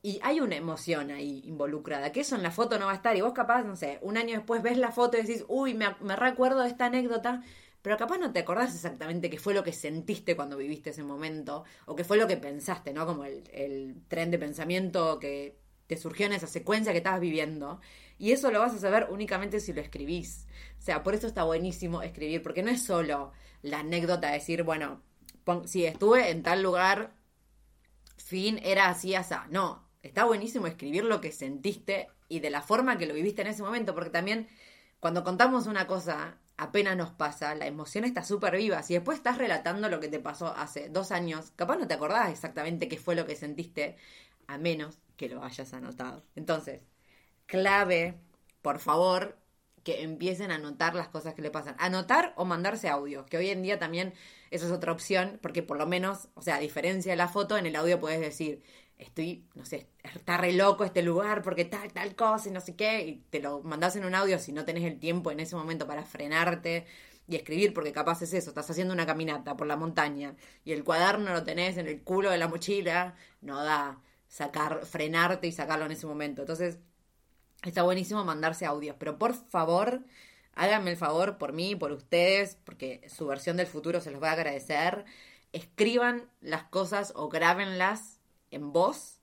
y 0.00 0.20
hay 0.22 0.40
una 0.40 0.54
emoción 0.54 1.10
ahí 1.10 1.42
involucrada, 1.44 2.12
que 2.12 2.20
eso 2.20 2.36
en 2.36 2.44
la 2.44 2.52
foto 2.52 2.78
no 2.78 2.86
va 2.86 2.92
a 2.92 2.94
estar. 2.94 3.16
Y 3.16 3.20
vos 3.20 3.32
capaz, 3.32 3.64
no 3.64 3.74
sé, 3.74 3.98
un 4.02 4.16
año 4.16 4.36
después 4.36 4.62
ves 4.62 4.78
la 4.78 4.92
foto 4.92 5.18
y 5.18 5.22
decís, 5.22 5.44
uy, 5.48 5.74
me, 5.74 5.88
recuerdo 6.16 6.60
de 6.60 6.68
esta 6.68 6.86
anécdota, 6.86 7.42
pero 7.82 7.96
capaz 7.96 8.18
no 8.18 8.32
te 8.32 8.40
acordás 8.40 8.74
exactamente 8.76 9.28
qué 9.28 9.38
fue 9.38 9.54
lo 9.54 9.64
que 9.64 9.72
sentiste 9.72 10.36
cuando 10.36 10.56
viviste 10.56 10.90
ese 10.90 11.02
momento, 11.02 11.64
o 11.86 11.96
qué 11.96 12.04
fue 12.04 12.16
lo 12.16 12.28
que 12.28 12.36
pensaste, 12.36 12.92
¿no? 12.92 13.06
Como 13.06 13.24
el, 13.24 13.42
el 13.52 13.96
tren 14.06 14.30
de 14.30 14.38
pensamiento 14.38 15.18
que 15.18 15.58
te 15.88 15.96
surgió 15.96 16.26
en 16.26 16.32
esa 16.34 16.46
secuencia 16.46 16.92
que 16.92 16.98
estabas 16.98 17.20
viviendo. 17.20 17.80
Y 18.18 18.30
eso 18.30 18.52
lo 18.52 18.60
vas 18.60 18.74
a 18.74 18.78
saber 18.78 19.08
únicamente 19.10 19.58
si 19.58 19.72
lo 19.72 19.80
escribís. 19.80 20.46
O 20.78 20.82
sea, 20.82 21.02
por 21.02 21.14
eso 21.14 21.26
está 21.26 21.42
buenísimo 21.42 22.02
escribir, 22.02 22.40
porque 22.40 22.62
no 22.62 22.70
es 22.70 22.84
solo 22.84 23.32
la 23.62 23.80
anécdota 23.80 24.28
de 24.28 24.34
decir, 24.34 24.62
bueno, 24.62 25.02
si 25.66 25.86
estuve 25.86 26.30
en 26.30 26.42
tal 26.42 26.62
lugar, 26.62 27.14
fin, 28.16 28.60
era 28.62 28.88
así, 28.88 29.14
así. 29.14 29.34
No, 29.50 29.88
está 30.02 30.24
buenísimo 30.24 30.66
escribir 30.66 31.04
lo 31.04 31.20
que 31.20 31.32
sentiste 31.32 32.08
y 32.28 32.40
de 32.40 32.50
la 32.50 32.62
forma 32.62 32.98
que 32.98 33.06
lo 33.06 33.14
viviste 33.14 33.42
en 33.42 33.48
ese 33.48 33.62
momento, 33.62 33.94
porque 33.94 34.10
también 34.10 34.48
cuando 35.00 35.24
contamos 35.24 35.66
una 35.66 35.86
cosa, 35.86 36.38
apenas 36.56 36.96
nos 36.96 37.10
pasa, 37.10 37.54
la 37.54 37.66
emoción 37.66 38.04
está 38.04 38.24
súper 38.24 38.56
viva. 38.56 38.82
Si 38.82 38.94
después 38.94 39.18
estás 39.18 39.38
relatando 39.38 39.88
lo 39.88 40.00
que 40.00 40.08
te 40.08 40.20
pasó 40.20 40.54
hace 40.56 40.88
dos 40.88 41.10
años, 41.12 41.52
capaz 41.56 41.76
no 41.76 41.88
te 41.88 41.94
acordás 41.94 42.30
exactamente 42.30 42.88
qué 42.88 42.98
fue 42.98 43.14
lo 43.14 43.26
que 43.26 43.36
sentiste, 43.36 43.96
a 44.46 44.58
menos 44.58 44.98
que 45.16 45.28
lo 45.28 45.42
hayas 45.42 45.74
anotado. 45.74 46.24
Entonces, 46.36 46.82
clave, 47.46 48.20
por 48.62 48.78
favor, 48.78 49.36
que 49.84 50.02
empiecen 50.02 50.50
a 50.50 50.56
anotar 50.56 50.94
las 50.94 51.08
cosas 51.08 51.34
que 51.34 51.42
le 51.42 51.50
pasan. 51.50 51.74
Anotar 51.78 52.32
o 52.36 52.44
mandarse 52.44 52.88
audio, 52.88 53.26
que 53.26 53.36
hoy 53.36 53.50
en 53.50 53.62
día 53.62 53.78
también 53.78 54.14
eso 54.50 54.66
es 54.66 54.72
otra 54.72 54.92
opción, 54.92 55.38
porque 55.42 55.62
por 55.62 55.78
lo 55.78 55.86
menos, 55.86 56.28
o 56.34 56.42
sea, 56.42 56.56
a 56.56 56.60
diferencia 56.60 57.12
de 57.12 57.16
la 57.16 57.28
foto, 57.28 57.56
en 57.56 57.66
el 57.66 57.76
audio 57.76 58.00
puedes 58.00 58.20
decir, 58.20 58.62
estoy, 58.98 59.44
no 59.54 59.64
sé, 59.64 59.88
está 60.02 60.36
re 60.36 60.52
loco 60.52 60.84
este 60.84 61.02
lugar 61.02 61.42
porque 61.42 61.64
tal, 61.64 61.92
tal 61.92 62.14
cosa 62.14 62.48
y 62.48 62.52
no 62.52 62.60
sé 62.60 62.76
qué, 62.76 63.06
y 63.06 63.16
te 63.30 63.40
lo 63.40 63.62
mandas 63.62 63.96
en 63.96 64.04
un 64.04 64.14
audio 64.14 64.38
si 64.38 64.52
no 64.52 64.64
tenés 64.64 64.84
el 64.84 64.98
tiempo 64.98 65.30
en 65.30 65.40
ese 65.40 65.56
momento 65.56 65.86
para 65.86 66.04
frenarte 66.04 66.86
y 67.28 67.36
escribir, 67.36 67.72
porque 67.74 67.92
capaz 67.92 68.22
es 68.22 68.32
eso, 68.32 68.50
estás 68.50 68.70
haciendo 68.70 68.94
una 68.94 69.06
caminata 69.06 69.56
por 69.56 69.66
la 69.66 69.76
montaña 69.76 70.36
y 70.64 70.72
el 70.72 70.84
cuaderno 70.84 71.32
lo 71.32 71.44
tenés 71.44 71.76
en 71.76 71.86
el 71.86 72.02
culo 72.02 72.30
de 72.30 72.38
la 72.38 72.48
mochila, 72.48 73.14
no 73.40 73.62
da 73.62 74.00
sacar, 74.28 74.84
frenarte 74.86 75.46
y 75.46 75.52
sacarlo 75.52 75.84
en 75.86 75.92
ese 75.92 76.06
momento. 76.06 76.42
Entonces, 76.42 76.78
está 77.70 77.82
buenísimo 77.82 78.24
mandarse 78.24 78.66
audios, 78.66 78.96
pero 78.98 79.18
por 79.18 79.34
favor, 79.34 80.04
háganme 80.54 80.90
el 80.90 80.96
favor 80.96 81.38
por 81.38 81.52
mí, 81.52 81.74
por 81.76 81.92
ustedes, 81.92 82.58
porque 82.64 83.08
su 83.08 83.26
versión 83.26 83.56
del 83.56 83.66
futuro 83.66 84.00
se 84.00 84.10
los 84.10 84.22
va 84.22 84.30
a 84.30 84.32
agradecer. 84.32 85.04
Escriban 85.52 86.30
las 86.40 86.64
cosas 86.64 87.12
o 87.16 87.28
grábenlas 87.28 88.18
en 88.50 88.72
voz 88.72 89.18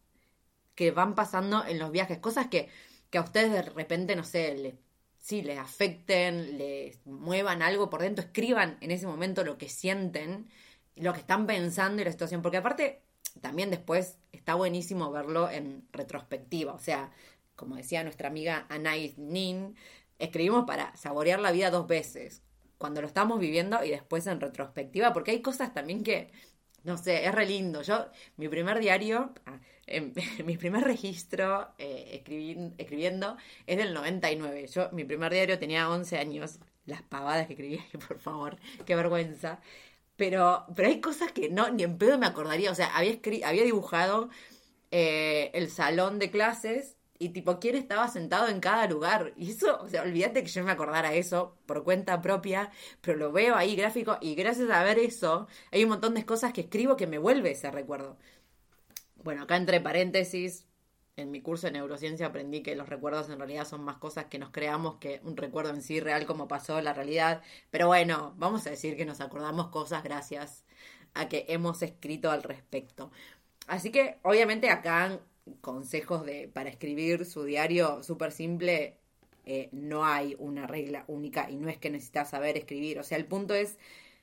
que 0.75 0.91
van 0.91 1.15
pasando 1.15 1.65
en 1.65 1.79
los 1.79 1.91
viajes, 1.91 2.19
cosas 2.19 2.47
que, 2.47 2.69
que 3.09 3.17
a 3.17 3.21
ustedes 3.21 3.51
de 3.51 3.61
repente, 3.63 4.15
no 4.15 4.23
sé, 4.23 4.55
les, 4.55 4.75
sí, 5.19 5.41
les 5.41 5.59
afecten, 5.59 6.57
les 6.57 7.05
muevan 7.05 7.61
algo 7.61 7.89
por 7.89 8.01
dentro, 8.01 8.23
escriban 8.23 8.77
en 8.81 8.91
ese 8.91 9.05
momento 9.05 9.43
lo 9.43 9.57
que 9.57 9.69
sienten, 9.69 10.49
lo 10.95 11.13
que 11.13 11.19
están 11.19 11.47
pensando 11.47 12.01
y 12.01 12.05
la 12.05 12.11
situación, 12.11 12.41
porque 12.41 12.57
aparte 12.57 13.01
también 13.41 13.69
después 13.69 14.17
está 14.31 14.55
buenísimo 14.55 15.11
verlo 15.11 15.49
en 15.49 15.87
retrospectiva, 15.91 16.73
o 16.73 16.79
sea, 16.79 17.11
como 17.59 17.75
decía 17.75 18.03
nuestra 18.03 18.29
amiga 18.29 18.65
Anais 18.69 19.17
Nin, 19.17 19.75
escribimos 20.17 20.65
para 20.65 20.95
saborear 20.95 21.41
la 21.41 21.51
vida 21.51 21.69
dos 21.69 21.87
veces, 21.87 22.41
cuando 22.77 23.01
lo 23.01 23.07
estamos 23.07 23.37
viviendo 23.37 23.83
y 23.83 23.89
después 23.89 24.25
en 24.27 24.39
retrospectiva, 24.39 25.11
porque 25.11 25.31
hay 25.31 25.41
cosas 25.41 25.73
también 25.73 26.03
que 26.03 26.31
no 26.85 26.97
sé, 26.97 27.25
es 27.25 27.35
re 27.35 27.45
lindo. 27.45 27.81
Yo, 27.81 28.07
mi 28.37 28.47
primer 28.47 28.79
diario, 28.79 29.33
ah, 29.45 29.59
em, 29.85 30.13
mi 30.45 30.57
primer 30.57 30.83
registro 30.85 31.73
eh, 31.77 32.23
escribiendo 32.77 33.35
es 33.67 33.77
del 33.77 33.93
99. 33.93 34.67
Yo, 34.67 34.89
mi 34.93 35.03
primer 35.03 35.33
diario 35.33 35.59
tenía 35.59 35.89
11 35.89 36.17
años. 36.17 36.59
Las 36.85 37.01
pavadas 37.03 37.47
que 37.47 37.53
escribía, 37.53 37.83
por 38.07 38.19
favor, 38.19 38.57
qué 38.85 38.95
vergüenza. 38.95 39.59
Pero, 40.15 40.65
pero 40.75 40.87
hay 40.87 41.01
cosas 41.01 41.31
que 41.33 41.49
no, 41.49 41.69
ni 41.69 41.83
en 41.83 41.97
pedo 41.97 42.17
me 42.17 42.25
acordaría. 42.25 42.71
O 42.71 42.75
sea, 42.75 42.95
había, 42.95 43.19
había 43.45 43.63
dibujado 43.63 44.29
eh, 44.91 45.51
el 45.53 45.69
salón 45.69 46.19
de 46.19 46.31
clases 46.31 46.98
y 47.19 47.29
tipo 47.29 47.59
quién 47.59 47.75
estaba 47.75 48.07
sentado 48.07 48.47
en 48.47 48.61
cada 48.61 48.87
lugar. 48.87 49.33
Y 49.37 49.51
eso, 49.51 49.79
o 49.81 49.89
sea, 49.89 50.03
olvídate 50.03 50.41
que 50.43 50.49
yo 50.49 50.63
me 50.63 50.71
acordara 50.71 51.13
eso 51.13 51.57
por 51.65 51.83
cuenta 51.83 52.21
propia, 52.21 52.71
pero 53.01 53.17
lo 53.17 53.31
veo 53.31 53.55
ahí 53.55 53.75
gráfico 53.75 54.17
y 54.21 54.35
gracias 54.35 54.69
a 54.69 54.83
ver 54.83 54.97
eso, 54.99 55.47
hay 55.71 55.83
un 55.83 55.89
montón 55.89 56.15
de 56.15 56.25
cosas 56.25 56.53
que 56.53 56.61
escribo 56.61 56.95
que 56.95 57.07
me 57.07 57.17
vuelve 57.17 57.51
ese 57.51 57.69
recuerdo. 57.69 58.17
Bueno, 59.23 59.43
acá 59.43 59.57
entre 59.57 59.81
paréntesis, 59.81 60.65
en 61.17 61.31
mi 61.31 61.41
curso 61.41 61.67
de 61.67 61.73
neurociencia 61.73 62.27
aprendí 62.27 62.63
que 62.63 62.75
los 62.75 62.87
recuerdos 62.87 63.29
en 63.29 63.37
realidad 63.37 63.67
son 63.67 63.83
más 63.83 63.97
cosas 63.97 64.25
que 64.25 64.39
nos 64.39 64.51
creamos 64.51 64.95
que 64.99 65.19
un 65.23 65.35
recuerdo 65.35 65.71
en 65.71 65.81
sí 65.81 65.99
real 65.99 66.25
como 66.25 66.47
pasó 66.47 66.79
la 66.81 66.93
realidad. 66.93 67.41
Pero 67.69 67.87
bueno, 67.87 68.33
vamos 68.37 68.65
a 68.65 68.69
decir 68.69 68.95
que 68.95 69.05
nos 69.05 69.19
acordamos 69.19 69.67
cosas 69.67 70.03
gracias 70.03 70.63
a 71.13 71.27
que 71.27 71.45
hemos 71.49 71.81
escrito 71.81 72.31
al 72.31 72.43
respecto. 72.43 73.11
Así 73.67 73.91
que 73.91 74.19
obviamente 74.23 74.69
acá 74.69 75.19
consejos 75.61 76.25
de, 76.25 76.47
para 76.47 76.69
escribir 76.69 77.25
su 77.25 77.43
diario 77.43 78.03
súper 78.03 78.31
simple, 78.31 78.97
eh, 79.45 79.69
no 79.71 80.05
hay 80.05 80.35
una 80.39 80.67
regla 80.67 81.05
única 81.07 81.49
y 81.49 81.57
no 81.57 81.69
es 81.69 81.77
que 81.77 81.89
necesitas 81.89 82.29
saber 82.29 82.57
escribir. 82.57 82.99
O 82.99 83.03
sea, 83.03 83.17
el 83.17 83.25
punto 83.25 83.53
es 83.53 83.77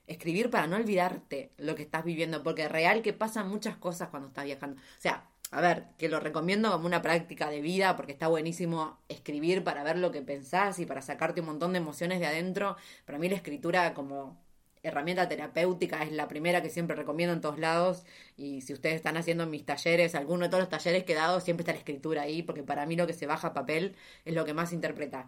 escribir 0.06 0.50
para 0.50 0.66
no 0.66 0.76
olvidarte 0.76 1.50
lo 1.58 1.74
que 1.74 1.82
estás 1.82 2.04
viviendo, 2.04 2.42
porque 2.42 2.68
real 2.68 3.02
que 3.02 3.12
pasan 3.12 3.48
muchas 3.48 3.76
cosas 3.76 4.08
cuando 4.08 4.28
estás 4.28 4.44
viajando. 4.44 4.80
O 4.80 5.00
sea, 5.00 5.28
a 5.50 5.60
ver, 5.60 5.84
que 5.98 6.08
lo 6.08 6.20
recomiendo 6.20 6.70
como 6.72 6.86
una 6.86 7.02
práctica 7.02 7.50
de 7.50 7.60
vida, 7.60 7.96
porque 7.96 8.12
está 8.12 8.28
buenísimo 8.28 8.98
escribir 9.08 9.62
para 9.64 9.84
ver 9.84 9.98
lo 9.98 10.10
que 10.10 10.22
pensás 10.22 10.78
y 10.78 10.86
para 10.86 11.02
sacarte 11.02 11.40
un 11.40 11.46
montón 11.46 11.72
de 11.72 11.78
emociones 11.78 12.20
de 12.20 12.26
adentro. 12.26 12.76
Para 13.04 13.18
mí 13.18 13.28
la 13.28 13.36
escritura 13.36 13.94
como 13.94 14.36
herramienta 14.82 15.28
terapéutica 15.28 16.02
es 16.02 16.12
la 16.12 16.28
primera 16.28 16.62
que 16.62 16.70
siempre 16.70 16.96
recomiendo 16.96 17.32
en 17.32 17.40
todos 17.40 17.58
lados 17.58 18.04
y 18.36 18.60
si 18.60 18.72
ustedes 18.72 18.96
están 18.96 19.16
haciendo 19.16 19.46
mis 19.46 19.64
talleres, 19.64 20.14
alguno 20.14 20.44
de 20.44 20.48
todos 20.48 20.62
los 20.62 20.68
talleres 20.68 21.04
que 21.04 21.12
he 21.12 21.16
dado, 21.16 21.40
siempre 21.40 21.62
está 21.62 21.72
la 21.72 21.78
escritura 21.78 22.22
ahí 22.22 22.42
porque 22.42 22.62
para 22.62 22.86
mí 22.86 22.96
lo 22.96 23.06
que 23.06 23.12
se 23.12 23.26
baja 23.26 23.48
a 23.48 23.54
papel 23.54 23.96
es 24.24 24.34
lo 24.34 24.44
que 24.44 24.54
más 24.54 24.72
interpreta. 24.72 25.26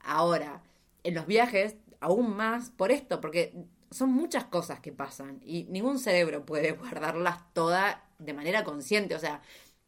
Ahora, 0.00 0.62
en 1.04 1.14
los 1.14 1.26
viajes, 1.26 1.76
aún 2.00 2.36
más 2.36 2.70
por 2.70 2.92
esto, 2.92 3.20
porque 3.20 3.54
son 3.90 4.12
muchas 4.12 4.44
cosas 4.44 4.80
que 4.80 4.92
pasan 4.92 5.40
y 5.44 5.64
ningún 5.64 5.98
cerebro 5.98 6.44
puede 6.44 6.72
guardarlas 6.72 7.52
todas 7.54 7.96
de 8.18 8.32
manera 8.34 8.64
consciente, 8.64 9.14
o 9.14 9.18
sea, 9.18 9.42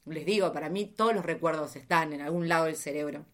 les 0.07 0.25
digo, 0.25 0.53
para 0.53 0.69
mí 0.71 0.87
todos 0.87 1.15
los 1.15 1.25
recuerdos 1.25 1.77
están 1.77 2.13
en 2.13 2.21
algún 2.21 2.49
lado 2.49 2.67
del 2.67 2.77
cerebro. 2.77 3.27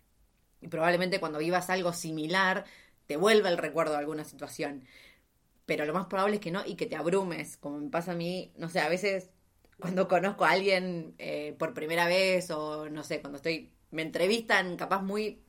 Y 0.61 0.68
probablemente 0.68 1.21
cuando 1.21 1.38
vivas 1.38 1.71
algo 1.71 1.92
similar, 1.92 2.64
te 3.06 3.16
vuelva 3.16 3.49
el 3.50 3.59
recuerdo 3.59 3.92
de 3.92 3.99
alguna 3.99 4.25
situación 4.25 4.85
pero 5.66 5.85
lo 5.85 5.92
más 5.94 6.06
probable 6.06 6.37
es 6.37 6.40
que 6.40 6.50
no 6.50 6.64
y 6.64 6.76
que 6.76 6.87
te 6.87 6.96
abrumes, 6.96 7.56
como 7.58 7.78
me 7.78 7.90
pasa 7.90 8.12
a 8.12 8.14
mí, 8.16 8.52
no 8.56 8.68
sé, 8.68 8.80
a 8.80 8.88
veces 8.88 9.30
cuando 9.80 10.08
conozco 10.08 10.44
a 10.44 10.50
alguien 10.50 11.14
eh, 11.18 11.54
por 11.58 11.75
primera 11.75 12.06
vez 12.06 12.50
o 12.50 12.88
no 12.88 13.02
sé, 13.04 13.20
cuando 13.20 13.37
estoy, 13.37 13.73
me 13.90 14.02
entrevistan 14.02 14.76
capaz 14.76 15.02
muy 15.02 15.42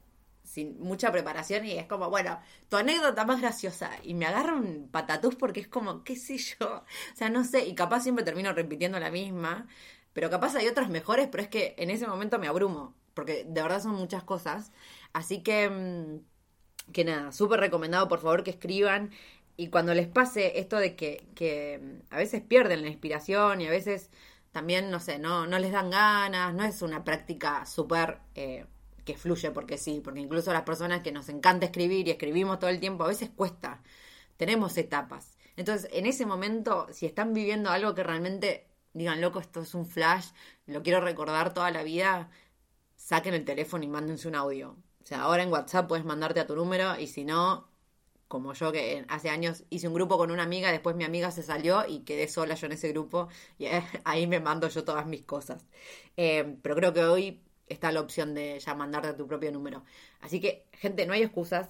sin 0.43 0.79
mucha 0.79 1.12
preparación 1.12 1.65
y 1.65 1.74
es 1.74 1.86
como, 1.88 2.09
bueno, 2.09 2.39
tu 2.69 2.77
anécdota 2.77 3.25
más 3.25 3.41
graciosa 3.41 3.91
y 4.03 4.13
me 4.13 4.25
agarra 4.25 4.55
un 4.55 4.88
patatús 4.89 5.36
porque 5.36 5.59
es 5.59 5.67
como, 5.67 6.03
qué 6.03 6.15
sé 6.15 6.38
yo, 6.38 6.55
o 7.13 7.15
sea, 7.15 7.29
no 7.29 7.43
sé, 7.43 7.65
y 7.65 7.75
capaz 7.75 8.01
siempre 8.01 8.25
termino 8.25 8.53
repitiendo 8.53 9.00
la 9.00 9.12
misma, 9.12 9.67
pero 10.13 10.29
capaz 10.29 10.55
hay 10.55 10.67
otras 10.67 10.89
mejores, 10.89 11.27
pero 11.29 11.43
es 11.43 11.50
que 11.50 11.75
en 11.77 11.89
ese 11.89 12.07
momento 12.07 12.39
me 12.39 12.47
abrumo, 12.47 12.95
porque 13.13 13.43
de 13.47 13.62
verdad 13.62 13.81
son 13.81 13.95
muchas 13.95 14.24
cosas, 14.24 14.71
así 15.13 15.43
que, 15.43 15.69
mm, 15.69 16.91
que 16.93 17.03
nada, 17.03 17.31
súper 17.33 17.59
recomendado, 17.59 18.07
por 18.07 18.19
favor, 18.19 18.43
que 18.43 18.51
escriban 18.51 19.12
y 19.57 19.69
cuando 19.69 19.93
les 19.93 20.07
pase 20.07 20.59
esto 20.59 20.77
de 20.77 20.95
que, 20.95 21.27
que 21.35 21.79
mm, 21.81 22.13
a 22.13 22.17
veces 22.17 22.41
pierden 22.41 22.83
la 22.83 22.89
inspiración 22.89 23.61
y 23.61 23.67
a 23.67 23.71
veces 23.71 24.11
también, 24.51 24.91
no 24.91 24.99
sé, 24.99 25.19
no, 25.19 25.47
no 25.47 25.59
les 25.59 25.71
dan 25.71 25.89
ganas, 25.89 26.53
no 26.53 26.63
es 26.63 26.81
una 26.81 27.03
práctica 27.03 27.65
súper 27.65 28.19
eh, 28.35 28.65
que 29.03 29.17
fluye 29.17 29.51
porque 29.51 29.77
sí, 29.77 30.01
porque 30.03 30.19
incluso 30.19 30.53
las 30.53 30.63
personas 30.63 31.01
que 31.01 31.11
nos 31.11 31.29
encanta 31.29 31.65
escribir 31.65 32.07
y 32.07 32.11
escribimos 32.11 32.59
todo 32.59 32.69
el 32.69 32.79
tiempo, 32.79 33.03
a 33.03 33.07
veces 33.07 33.29
cuesta, 33.35 33.81
tenemos 34.37 34.77
etapas. 34.77 35.37
Entonces, 35.55 35.89
en 35.93 36.05
ese 36.05 36.25
momento, 36.25 36.87
si 36.91 37.05
están 37.05 37.33
viviendo 37.33 37.69
algo 37.71 37.95
que 37.95 38.03
realmente 38.03 38.67
digan, 38.93 39.21
loco, 39.21 39.39
esto 39.39 39.61
es 39.61 39.73
un 39.73 39.85
flash, 39.85 40.27
lo 40.67 40.83
quiero 40.83 41.01
recordar 41.01 41.53
toda 41.53 41.71
la 41.71 41.83
vida, 41.83 42.29
saquen 42.95 43.33
el 43.33 43.45
teléfono 43.45 43.83
y 43.83 43.87
mándense 43.87 44.27
un 44.27 44.35
audio. 44.35 44.77
O 45.03 45.05
sea, 45.05 45.21
ahora 45.21 45.43
en 45.43 45.51
WhatsApp 45.51 45.87
puedes 45.87 46.05
mandarte 46.05 46.39
a 46.39 46.47
tu 46.47 46.55
número 46.55 46.99
y 46.99 47.07
si 47.07 47.25
no, 47.25 47.69
como 48.27 48.53
yo 48.53 48.72
que 48.72 49.05
hace 49.10 49.29
años 49.29 49.63
hice 49.69 49.88
un 49.88 49.93
grupo 49.93 50.17
con 50.17 50.31
una 50.31 50.43
amiga, 50.43 50.72
después 50.72 50.96
mi 50.96 51.03
amiga 51.03 51.31
se 51.31 51.43
salió 51.43 51.86
y 51.88 52.00
quedé 52.01 52.27
sola 52.27 52.55
yo 52.55 52.67
en 52.67 52.74
ese 52.74 52.89
grupo 52.89 53.29
y 53.57 53.65
eh, 53.67 53.84
ahí 54.05 54.27
me 54.27 54.39
mando 54.39 54.67
yo 54.69 54.84
todas 54.84 55.05
mis 55.07 55.24
cosas. 55.24 55.65
Eh, 56.17 56.57
pero 56.62 56.75
creo 56.75 56.93
que 56.93 57.03
hoy 57.05 57.41
está 57.67 57.91
la 57.91 58.01
opción 58.01 58.34
de 58.34 58.60
ya 58.60 58.75
mandarte 58.75 59.13
tu 59.13 59.27
propio 59.27 59.51
número. 59.51 59.84
Así 60.22 60.39
que, 60.39 60.65
gente, 60.74 61.05
no 61.05 61.13
hay 61.13 61.24
excusas 61.24 61.69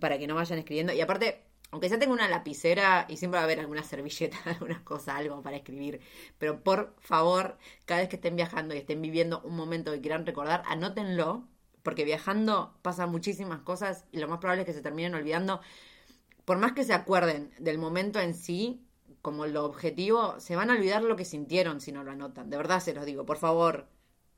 para 0.00 0.18
que 0.18 0.26
no 0.26 0.34
vayan 0.34 0.58
escribiendo. 0.58 0.92
Y 0.92 1.00
aparte, 1.00 1.42
aunque 1.70 1.88
ya 1.88 1.98
tengo 1.98 2.12
una 2.12 2.28
lapicera 2.28 3.06
y 3.08 3.16
siempre 3.16 3.36
va 3.38 3.42
a 3.42 3.44
haber 3.44 3.60
alguna 3.60 3.82
servilleta, 3.82 4.38
alguna 4.46 4.84
cosa, 4.84 5.16
algo 5.16 5.42
para 5.42 5.56
escribir, 5.56 6.00
pero 6.38 6.62
por 6.62 6.94
favor, 7.00 7.58
cada 7.86 8.00
vez 8.00 8.08
que 8.08 8.16
estén 8.16 8.36
viajando 8.36 8.74
y 8.74 8.78
estén 8.78 9.02
viviendo 9.02 9.40
un 9.42 9.56
momento 9.56 9.92
que 9.92 10.00
quieran 10.00 10.26
recordar, 10.26 10.62
anótenlo, 10.66 11.44
porque 11.82 12.04
viajando 12.04 12.74
pasan 12.82 13.10
muchísimas 13.10 13.60
cosas 13.60 14.04
y 14.12 14.18
lo 14.18 14.28
más 14.28 14.38
probable 14.38 14.62
es 14.62 14.66
que 14.66 14.72
se 14.74 14.82
terminen 14.82 15.14
olvidando. 15.14 15.60
Por 16.48 16.56
más 16.56 16.72
que 16.72 16.82
se 16.82 16.94
acuerden 16.94 17.50
del 17.58 17.76
momento 17.76 18.18
en 18.20 18.32
sí, 18.32 18.82
como 19.20 19.44
lo 19.44 19.66
objetivo, 19.66 20.40
se 20.40 20.56
van 20.56 20.70
a 20.70 20.76
olvidar 20.76 21.02
lo 21.02 21.14
que 21.14 21.26
sintieron 21.26 21.82
si 21.82 21.92
no 21.92 22.04
lo 22.04 22.12
anotan. 22.12 22.48
De 22.48 22.56
verdad 22.56 22.80
se 22.80 22.94
los 22.94 23.04
digo, 23.04 23.26
por 23.26 23.36
favor, 23.36 23.86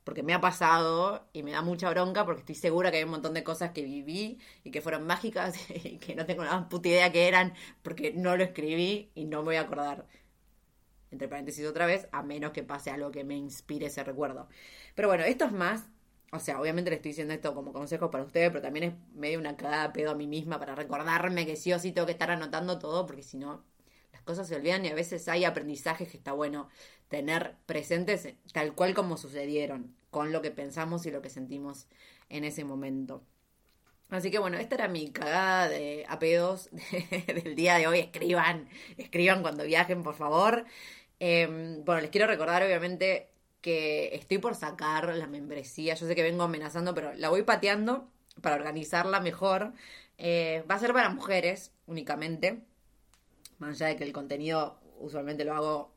porque 0.03 0.25
me 0.25 0.35
ha 0.35 0.41
pasado 0.41 1.29
y 1.33 1.45
me 1.45 1.53
da 1.53 1.63
mucha 1.63 1.89
bronca 1.89 2.25
porque 2.25 2.41
estoy 2.41 2.57
segura 2.57 2.91
que 2.91 2.97
hay 2.97 3.05
un 3.05 3.13
montón 3.13 3.33
de 3.33 3.45
cosas 3.45 3.71
que 3.71 3.85
viví 3.85 4.41
y 4.65 4.73
que 4.73 4.81
fueron 4.81 5.07
mágicas 5.07 5.55
y 5.85 5.99
que 5.99 6.17
no 6.17 6.27
tengo 6.27 6.43
la 6.43 6.69
puta 6.69 6.89
idea 6.89 7.13
que 7.13 7.29
eran 7.29 7.55
porque 7.81 8.13
no 8.13 8.37
lo 8.37 8.43
escribí 8.43 9.13
y 9.15 9.27
no 9.27 9.43
me 9.43 9.45
voy 9.45 9.57
a 9.57 9.61
acordar. 9.61 10.05
Entre 11.13 11.29
paréntesis 11.29 11.65
otra 11.65 11.87
vez, 11.87 12.09
a 12.11 12.25
menos 12.25 12.51
que 12.51 12.65
pase 12.65 12.91
algo 12.91 13.13
que 13.13 13.23
me 13.23 13.37
inspire 13.37 13.87
ese 13.87 14.03
recuerdo. 14.03 14.49
Pero 14.97 15.07
bueno, 15.07 15.23
esto 15.23 15.45
es 15.45 15.53
más, 15.53 15.89
o 16.33 16.39
sea, 16.39 16.61
obviamente 16.61 16.91
le 16.91 16.97
estoy 16.97 17.11
diciendo 17.11 17.35
esto 17.35 17.55
como 17.55 17.73
consejo 17.73 18.11
para 18.11 18.25
ustedes, 18.25 18.51
pero 18.51 18.63
también 18.63 18.85
es 18.85 18.95
medio 19.15 19.39
una 19.39 19.57
cagada 19.57 19.93
pedo 19.93 20.13
a 20.13 20.15
mí 20.15 20.27
misma 20.27 20.59
para 20.59 20.75
recordarme 20.75 21.47
que 21.47 21.57
sí 21.57 21.73
o 21.73 21.79
sí 21.79 21.93
tengo 21.93 22.07
que 22.07 22.13
estar 22.13 22.31
anotando 22.31 22.79
todo 22.79 23.07
porque 23.07 23.23
si 23.23 23.37
no, 23.37 23.65
las 24.13 24.23
cosas 24.23 24.49
se 24.49 24.57
olvidan 24.57 24.85
y 24.85 24.89
a 24.89 24.95
veces 24.95 25.27
hay 25.29 25.45
aprendizajes 25.45 26.09
que 26.09 26.17
está 26.17 26.33
bueno 26.33 26.69
tener 27.09 27.57
presentes 27.67 28.29
tal 28.53 28.75
cual 28.75 28.95
como 28.95 29.17
sucedieron, 29.17 29.97
con 30.11 30.33
lo 30.33 30.43
que 30.43 30.51
pensamos 30.53 31.05
y 31.07 31.11
lo 31.11 31.23
que 31.23 31.31
sentimos 31.31 31.89
en 32.29 32.45
ese 32.45 32.65
momento. 32.65 33.25
Así 34.11 34.31
que 34.31 34.39
bueno, 34.39 34.59
esta 34.59 34.75
era 34.75 34.89
mi 34.89 35.11
cagada 35.13 35.69
de 35.69 36.05
apedos 36.09 36.69
del 37.27 37.55
día 37.55 37.77
de 37.77 37.87
hoy. 37.87 38.01
Escriban, 38.01 38.69
escriban 38.97 39.43
cuando 39.43 39.65
viajen, 39.65 40.03
por 40.03 40.15
favor. 40.17 40.65
Em, 41.21 41.85
bueno, 41.85 42.01
les 42.01 42.11
quiero 42.11 42.27
recordar 42.27 42.63
obviamente 42.63 43.31
que 43.61 44.15
estoy 44.15 44.39
por 44.39 44.55
sacar 44.55 45.15
la 45.15 45.27
membresía. 45.27 45.95
Yo 45.95 46.07
sé 46.07 46.15
que 46.15 46.23
vengo 46.23 46.43
amenazando, 46.43 46.95
pero 46.95 47.13
la 47.15 47.29
voy 47.29 47.43
pateando 47.43 48.09
para 48.41 48.57
organizarla 48.57 49.21
mejor. 49.21 49.73
Eh, 50.19 50.65
va 50.71 50.77
a 50.77 50.79
ser 50.79 50.93
para 50.93 51.11
mujeres 51.11 51.73
únicamente. 51.87 52.63
Más 53.59 53.77
allá 53.77 53.89
de 53.89 53.97
que 53.97 54.05
el 54.05 54.13
contenido 54.13 54.81
usualmente 54.99 55.45
lo 55.45 55.55
hago 55.55 55.95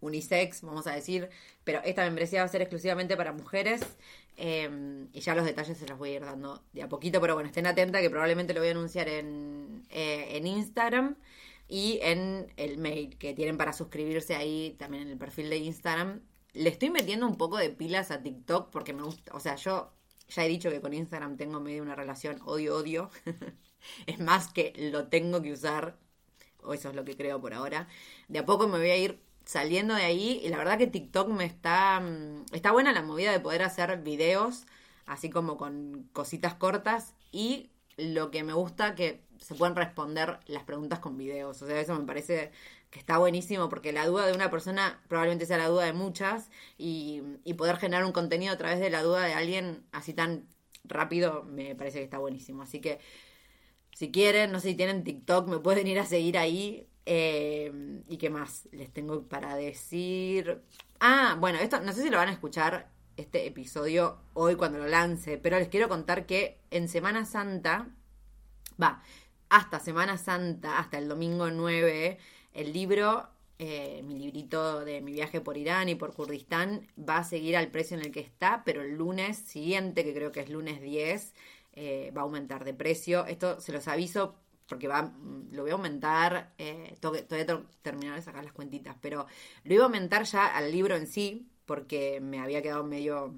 unisex, 0.00 0.62
vamos 0.62 0.86
a 0.86 0.92
decir, 0.94 1.28
pero 1.64 1.80
esta 1.84 2.04
membresía 2.04 2.40
va 2.40 2.46
a 2.46 2.48
ser 2.48 2.62
exclusivamente 2.62 3.16
para 3.16 3.32
mujeres 3.32 3.82
em, 4.36 5.08
y 5.12 5.20
ya 5.20 5.34
los 5.34 5.44
detalles 5.44 5.76
se 5.76 5.86
los 5.86 5.98
voy 5.98 6.10
a 6.10 6.14
ir 6.14 6.24
dando 6.24 6.62
de 6.72 6.82
a 6.82 6.88
poquito, 6.88 7.20
pero 7.20 7.34
bueno, 7.34 7.48
estén 7.48 7.66
atentas 7.66 8.00
que 8.00 8.08
probablemente 8.08 8.54
lo 8.54 8.60
voy 8.60 8.68
a 8.68 8.72
anunciar 8.72 9.08
en, 9.08 9.82
eh, 9.90 10.36
en 10.36 10.46
Instagram 10.46 11.16
y 11.68 12.00
en 12.02 12.52
el 12.56 12.78
mail 12.78 13.16
que 13.18 13.34
tienen 13.34 13.56
para 13.56 13.72
suscribirse 13.72 14.34
ahí 14.34 14.74
también 14.78 15.04
en 15.04 15.10
el 15.10 15.18
perfil 15.18 15.50
de 15.50 15.58
Instagram. 15.58 16.20
Le 16.52 16.68
estoy 16.70 16.90
metiendo 16.90 17.26
un 17.26 17.36
poco 17.36 17.56
de 17.58 17.70
pilas 17.70 18.10
a 18.10 18.22
TikTok 18.22 18.70
porque 18.70 18.92
me 18.92 19.02
gusta, 19.02 19.32
o 19.34 19.40
sea, 19.40 19.56
yo 19.56 19.92
ya 20.28 20.44
he 20.44 20.48
dicho 20.48 20.70
que 20.70 20.80
con 20.80 20.92
Instagram 20.94 21.36
tengo 21.36 21.60
medio 21.60 21.82
una 21.82 21.94
relación 21.94 22.40
odio-odio. 22.44 23.10
es 24.06 24.18
más 24.20 24.52
que 24.52 24.72
lo 24.76 25.08
tengo 25.08 25.42
que 25.42 25.52
usar, 25.52 25.98
o 26.62 26.74
eso 26.74 26.90
es 26.90 26.94
lo 26.94 27.04
que 27.04 27.16
creo 27.16 27.40
por 27.40 27.54
ahora. 27.54 27.88
De 28.28 28.40
a 28.40 28.46
poco 28.46 28.68
me 28.68 28.78
voy 28.78 28.90
a 28.90 28.96
ir 28.96 29.20
saliendo 29.44 29.94
de 29.94 30.04
ahí 30.04 30.40
y 30.44 30.48
la 30.48 30.58
verdad 30.58 30.78
que 30.78 30.86
TikTok 30.86 31.28
me 31.28 31.44
está 31.44 32.00
mm, 32.00 32.46
está 32.52 32.72
buena 32.72 32.92
la 32.92 33.02
movida 33.02 33.32
de 33.32 33.40
poder 33.40 33.62
hacer 33.62 34.00
videos 34.02 34.66
así 35.06 35.30
como 35.30 35.56
con 35.56 36.08
cositas 36.12 36.54
cortas 36.54 37.14
y 37.32 37.70
lo 37.96 38.30
que 38.30 38.44
me 38.44 38.52
gusta 38.52 38.94
que 38.94 39.24
se 39.38 39.54
pueden 39.54 39.74
responder 39.76 40.38
las 40.46 40.64
preguntas 40.64 41.00
con 41.00 41.16
videos, 41.16 41.60
o 41.62 41.66
sea, 41.66 41.80
eso 41.80 41.98
me 41.98 42.06
parece 42.06 42.52
que 42.90 42.98
está 42.98 43.18
buenísimo 43.18 43.68
porque 43.68 43.92
la 43.92 44.06
duda 44.06 44.26
de 44.26 44.32
una 44.32 44.50
persona 44.50 45.00
probablemente 45.08 45.46
sea 45.46 45.58
la 45.58 45.68
duda 45.68 45.84
de 45.84 45.92
muchas 45.92 46.50
y, 46.76 47.22
poder 47.56 47.76
generar 47.76 48.04
un 48.04 48.12
contenido 48.12 48.52
a 48.52 48.56
través 48.56 48.80
de 48.80 48.90
la 48.90 49.02
duda 49.02 49.24
de 49.24 49.34
alguien 49.34 49.84
así 49.92 50.14
tan 50.14 50.46
rápido 50.84 51.44
me 51.44 51.74
parece 51.74 51.98
que 51.98 52.04
está 52.04 52.18
buenísimo. 52.18 52.62
Así 52.62 52.80
que 52.80 52.98
si 53.94 54.10
quieren, 54.10 54.50
no 54.50 54.60
sé 54.60 54.70
si 54.70 54.74
tienen 54.74 55.04
TikTok, 55.04 55.46
me 55.48 55.58
pueden 55.58 55.86
ir 55.86 55.98
a 56.00 56.06
seguir 56.06 56.38
ahí. 56.38 56.88
Eh, 57.06 58.02
¿Y 58.08 58.16
qué 58.18 58.30
más 58.30 58.68
les 58.72 58.92
tengo 58.92 59.22
para 59.24 59.56
decir? 59.56 60.62
Ah, 61.00 61.36
bueno, 61.38 61.58
esto 61.58 61.80
no 61.80 61.92
sé 61.92 62.02
si 62.02 62.10
lo 62.10 62.18
van 62.18 62.28
a 62.28 62.32
escuchar 62.32 62.90
este 63.16 63.46
episodio 63.46 64.18
hoy 64.34 64.56
cuando 64.56 64.78
lo 64.78 64.86
lance, 64.86 65.38
pero 65.38 65.58
les 65.58 65.68
quiero 65.68 65.88
contar 65.88 66.26
que 66.26 66.60
en 66.70 66.88
Semana 66.88 67.24
Santa, 67.24 67.88
va, 68.82 69.02
hasta 69.48 69.80
Semana 69.80 70.16
Santa, 70.18 70.78
hasta 70.78 70.98
el 70.98 71.08
domingo 71.08 71.50
9, 71.50 72.18
el 72.54 72.72
libro, 72.72 73.28
eh, 73.58 74.02
mi 74.04 74.18
librito 74.18 74.84
de 74.84 75.00
mi 75.00 75.12
viaje 75.12 75.40
por 75.40 75.56
Irán 75.56 75.88
y 75.88 75.94
por 75.94 76.14
Kurdistán, 76.14 76.86
va 76.98 77.18
a 77.18 77.24
seguir 77.24 77.56
al 77.56 77.70
precio 77.70 77.96
en 77.96 78.04
el 78.04 78.12
que 78.12 78.20
está, 78.20 78.62
pero 78.64 78.82
el 78.82 78.96
lunes 78.96 79.38
siguiente, 79.38 80.04
que 80.04 80.14
creo 80.14 80.32
que 80.32 80.40
es 80.40 80.50
lunes 80.50 80.80
10, 80.80 81.34
eh, 81.74 82.12
va 82.16 82.22
a 82.22 82.24
aumentar 82.24 82.64
de 82.64 82.74
precio. 82.74 83.26
Esto 83.26 83.60
se 83.60 83.72
los 83.72 83.86
aviso 83.88 84.36
porque 84.70 84.88
va, 84.88 85.02
mm, 85.02 85.48
lo 85.52 85.62
voy 85.62 85.72
a 85.72 85.74
aumentar, 85.74 86.54
eh, 86.58 86.96
todavía 87.00 87.26
tengo 87.46 87.62
que 87.62 87.76
terminar 87.82 88.16
de 88.16 88.22
sacar 88.22 88.44
las 88.44 88.52
cuentitas, 88.54 88.96
pero 89.02 89.26
lo 89.64 89.74
iba 89.74 89.82
a 89.84 89.86
aumentar 89.86 90.24
ya 90.24 90.46
al 90.46 90.70
libro 90.72 90.96
en 90.96 91.06
sí, 91.06 91.50
porque 91.66 92.20
me 92.20 92.40
había 92.40 92.62
quedado 92.62 92.84
medio 92.84 93.34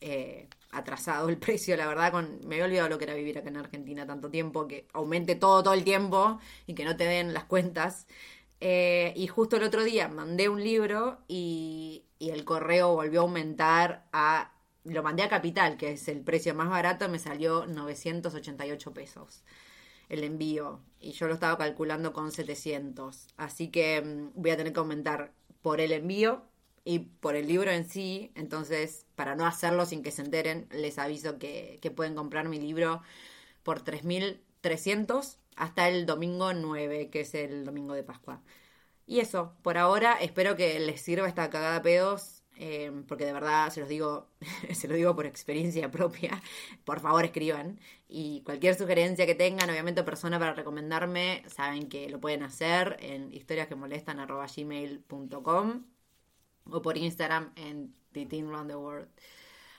eh, 0.00 0.48
atrasado 0.70 1.28
el 1.28 1.38
precio, 1.38 1.76
la 1.76 1.86
verdad, 1.86 2.12
con, 2.12 2.40
me 2.46 2.56
había 2.56 2.66
olvidado 2.66 2.88
lo 2.88 2.98
que 2.98 3.04
era 3.04 3.14
vivir 3.14 3.38
acá 3.38 3.48
en 3.48 3.56
Argentina 3.56 4.06
tanto 4.06 4.30
tiempo, 4.30 4.68
que 4.68 4.86
aumente 4.92 5.34
todo 5.34 5.62
todo 5.62 5.74
el 5.74 5.84
tiempo 5.84 6.38
y 6.66 6.74
que 6.74 6.84
no 6.84 6.96
te 6.96 7.04
den 7.04 7.34
las 7.34 7.44
cuentas. 7.44 8.06
Eh, 8.60 9.12
y 9.16 9.28
justo 9.28 9.56
el 9.56 9.62
otro 9.62 9.84
día 9.84 10.08
mandé 10.08 10.48
un 10.48 10.62
libro 10.62 11.18
y, 11.28 12.04
y 12.18 12.30
el 12.30 12.44
correo 12.44 12.94
volvió 12.94 13.20
a 13.20 13.22
aumentar 13.24 14.06
a 14.12 14.52
lo 14.84 15.02
mandé 15.02 15.22
a 15.22 15.28
Capital, 15.28 15.76
que 15.76 15.92
es 15.92 16.08
el 16.08 16.22
precio 16.22 16.54
más 16.54 16.70
barato, 16.70 17.08
me 17.08 17.18
salió 17.18 17.66
988 17.66 18.94
pesos 18.94 19.44
el 20.08 20.24
envío 20.24 20.80
y 21.00 21.12
yo 21.12 21.28
lo 21.28 21.34
estaba 21.34 21.58
calculando 21.58 22.12
con 22.12 22.32
700. 22.32 23.28
Así 23.36 23.68
que 23.70 24.00
mm, 24.02 24.40
voy 24.40 24.50
a 24.50 24.56
tener 24.56 24.72
que 24.72 24.80
aumentar 24.80 25.32
por 25.62 25.80
el 25.80 25.92
envío 25.92 26.42
y 26.88 27.00
por 27.00 27.36
el 27.36 27.48
libro 27.48 27.70
en 27.70 27.88
sí. 27.88 28.32
Entonces, 28.34 29.06
para 29.14 29.36
no 29.36 29.46
hacerlo 29.46 29.86
sin 29.86 30.02
que 30.02 30.10
se 30.10 30.22
enteren, 30.22 30.68
les 30.70 30.98
aviso 30.98 31.38
que, 31.38 31.78
que 31.82 31.90
pueden 31.90 32.14
comprar 32.14 32.48
mi 32.48 32.58
libro 32.58 33.02
por 33.62 33.84
3.300 33.84 35.38
hasta 35.56 35.88
el 35.88 36.06
domingo 36.06 36.52
9, 36.54 37.10
que 37.10 37.20
es 37.22 37.34
el 37.34 37.64
domingo 37.64 37.94
de 37.94 38.04
Pascua. 38.04 38.42
Y 39.06 39.20
eso, 39.20 39.54
por 39.62 39.78
ahora 39.78 40.14
espero 40.20 40.56
que 40.56 40.78
les 40.80 41.00
sirva 41.00 41.28
esta 41.28 41.50
cagada 41.50 41.82
pedos 41.82 42.38
Em, 42.60 43.04
porque 43.04 43.24
de 43.24 43.32
verdad 43.32 43.70
se 43.70 43.78
los 43.80 43.88
digo, 43.88 44.26
se 44.74 44.88
lo 44.88 44.94
digo 44.94 45.14
por 45.14 45.26
experiencia 45.26 45.90
propia, 45.92 46.42
por 46.84 46.98
favor 47.00 47.24
escriban. 47.24 47.78
Y 48.08 48.42
cualquier 48.42 48.74
sugerencia 48.74 49.26
que 49.26 49.34
tengan, 49.36 49.70
obviamente 49.70 50.02
persona 50.02 50.38
para 50.38 50.54
recomendarme, 50.54 51.42
saben 51.46 51.88
que 51.88 52.08
lo 52.10 52.20
pueden 52.20 52.42
hacer 52.42 52.96
en 53.00 53.32
historiasquemolestan.gmail.com 53.32 55.84
o 56.70 56.82
por 56.82 56.96
Instagram 56.96 57.52
en 57.56 57.92
The 58.12 58.26
Round 58.42 58.70
the 58.70 58.76
World. 58.76 59.08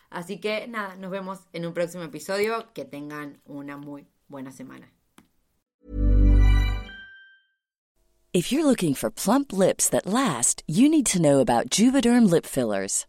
Así 0.10 0.39
que 0.39 0.67
nada, 0.67 0.95
nos 0.95 1.12
vemos 1.12 1.39
en 1.54 1.65
un 1.65 1.73
próximo 1.73 2.04
episodio. 2.04 2.71
Que 2.73 2.86
tengan 2.86 3.41
una 3.45 3.78
muy 3.78 4.08
buena 4.28 4.52
semana. 4.52 4.91
If 8.32 8.52
you're 8.52 8.63
looking 8.63 8.93
for 8.93 9.10
plump 9.10 9.52
lips 9.52 9.89
that 9.89 10.06
last, 10.06 10.62
you 10.67 10.88
need 10.88 11.08
to 11.08 11.19
know 11.19 11.39
about 11.39 11.69
Juvederm 11.71 12.30
lip 12.30 12.45
fillers. 12.45 13.09